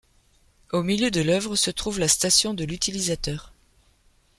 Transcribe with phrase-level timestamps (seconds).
[0.73, 3.53] Au milieu de l’œuvre se trouve la station de l’utilisateur.